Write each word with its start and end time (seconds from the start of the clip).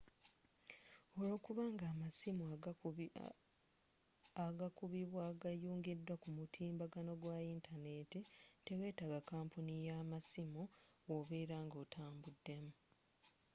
olwokuba 1.19 1.63
nga 1.73 1.85
amasimu 1.93 2.43
agakubibwa 4.45 5.25
gayungiddwa 5.41 6.13
ku 6.21 6.27
mukutu 6.37 7.13
gwa 7.21 7.35
yintaneti 7.45 8.19
tewetaga 8.65 9.17
kampuni 9.29 9.73
y'amasiimu 9.87 10.63
wobeera 11.07 11.55
oba 11.55 11.63
nga 11.65 11.75
otambuddemu 11.83 12.73